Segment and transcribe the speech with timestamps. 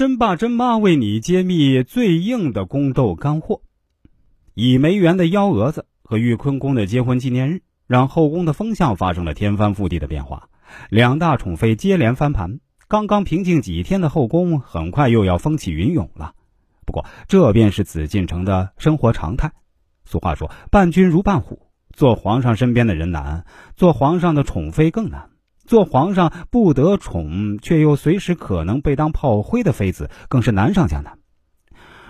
[0.00, 3.60] 真爸真妈为你揭秘最硬的宫斗干货。
[4.54, 10.48] 以梅园的幺蛾子和玉坤宫的结婚纪念日，让后宫的风向发生了天翻覆地的变化。
[10.88, 16.32] 两大宠妃接连翻盘，刚刚平静几天的后宫，很快又要风起云涌了。
[16.86, 19.52] 不过，这便是紫禁城的生活常态。
[20.06, 23.44] 俗话说：“伴君如伴虎。”做皇上身边的人难，
[23.76, 25.28] 做皇上的宠妃更难。
[25.70, 31.16] 做皇上不得宠却又随时可能被当炮灰的妃子，更是难上加难。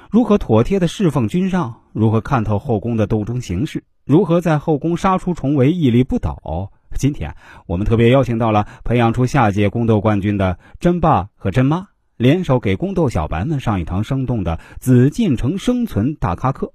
[0.08, 1.82] 如何妥帖的侍奉君上？
[1.92, 3.84] 如何看透后宫的斗争形势？
[4.06, 6.72] 如何在后宫杀出重围、屹立不倒？
[6.96, 16.72] 今天我们特别邀请到了培养出下届宫斗冠军的甄爸和甄妈，联手给宫斗小白们上一堂生动的紫禁城生存大咖课。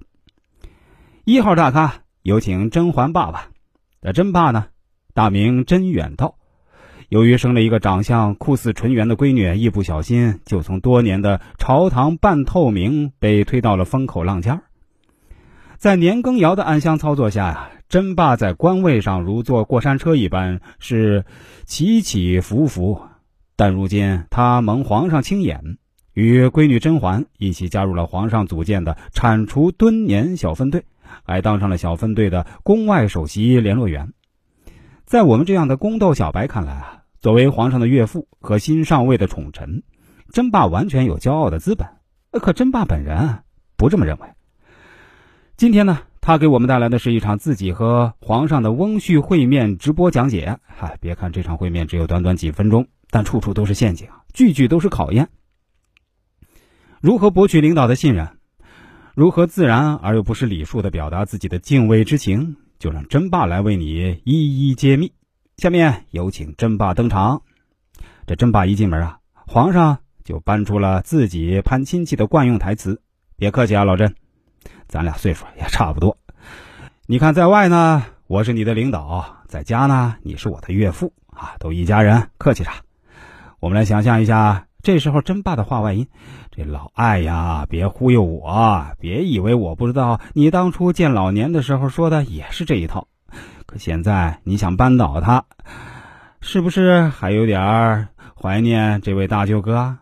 [1.24, 3.48] 一号大咖有请甄嬛爸爸。
[4.00, 4.66] 那甄爸呢，
[5.14, 6.36] 大名甄远道。
[7.08, 14.62] 由于生了一个长相酷似纯元的闺女，一不小心就从多年的朝堂半透明被推到了风口浪尖儿
[15.78, 21.24] 在年羹尧的暗箱操作下呀，甄霸在官位上如坐过山车一般是
[21.64, 23.02] 起起伏伏，
[23.54, 25.76] 但如今他蒙皇上青眼，
[26.14, 30.84] 与闺女甄嬛一起加入了皇上组建的铲除敦年小分队，
[31.24, 34.12] 还当上了小分队的宫外首席联络员。
[35.04, 39.82] 在我们这样的宫斗小白看来啊，作为皇上的岳父和新上位的宠臣，
[40.30, 41.88] 甄霸完全有骄傲的资本。
[42.30, 43.40] 可甄霸本人
[43.76, 44.28] 不这么认为。
[45.56, 50.60] 今天呢，他给我们带来的是一场自己和皇上的翁婿会面直播讲解。
[50.68, 55.28] 嗨，别看这场会面只有短短几分钟，但处处都是陷阱，句句都是考验。
[57.00, 58.28] 如何博取领导的信任？
[59.16, 62.54] 如何自然而又不失礼数的表达自己的敬畏之情？
[62.78, 65.10] 就让争霸来为你一一揭秘。
[65.56, 67.40] 下面有请真爸登场。
[68.26, 73.00] 这真爸一进门啊，皇上就搬出了自己攀亲戚的惯用台词
[73.38, 74.14] ：“别客气啊，老甄，
[74.86, 76.18] 咱俩岁数也差不多。
[77.06, 82.72] 你看，在外呢，我是你的领导；在家呢，你是我的岳父啊，都一家人，客气啥？
[83.58, 86.06] 我们来想象一下，这时候真爸的话外音：
[86.50, 93.08] 这老艾呀，别忽悠我，别以为我不知道，你当初见老年的时候说的也是这一套。
[93.66, 95.44] 可现在你想扳倒他，
[96.40, 98.08] 是不是还有点
[98.40, 99.76] 怀念这位大舅哥？
[99.76, 99.98] 啊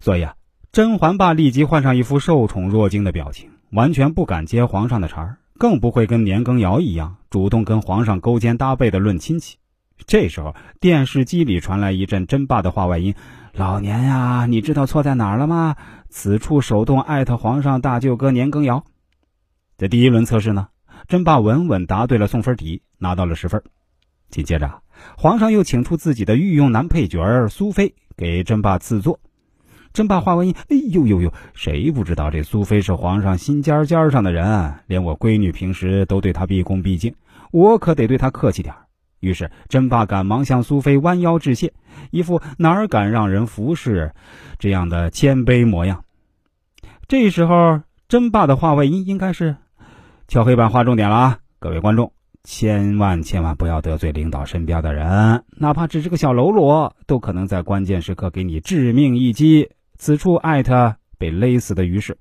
[0.00, 0.34] 所以啊，
[0.72, 9.58] 甄嬛爸立即换上一副受宠若惊的表情，完全不敢接皇上的茬儿，更不会跟年羹尧一样主动跟皇上勾肩搭背的论亲戚。
[10.06, 13.14] 这时候，电视机里传来一阵甄爸的话外音。
[13.52, 15.76] 老年呀，你知道错在哪儿了吗？
[16.08, 18.82] 此处手动艾特皇上大舅哥年羹尧。
[19.78, 20.68] 这第一轮测试呢，
[21.08, 23.62] 甄爸稳稳答对了送分题，拿到了十分。
[24.30, 24.82] 紧接着，
[25.16, 29.20] 皇上又请出自己的御用男配角苏菲给甄爸赐座。
[29.92, 34.74] 甄爸话外音：哎呦呦呦，谁不知道这苏菲是皇上心尖尖上的人？
[34.86, 37.14] 连我闺女平时都对她毕恭毕敬，
[37.50, 38.74] 我可得对她客气点。
[39.20, 41.74] 于是，甄爸赶忙向苏菲弯腰致谢，
[42.10, 44.14] 一副哪儿敢让人服侍
[44.58, 46.04] 这样的谦卑模样。
[47.06, 49.56] 这时候，甄爸的话外音应该是：
[50.32, 51.38] 敲黑板划重点了啊！
[51.58, 52.10] 各位观众，
[52.42, 59.68] 千万千万不要得罪领导身边的人，哪怕只是个小喽啰，都可能在关键时刻给你致命一击。
[59.98, 62.16] 此处艾特被勒死的于是。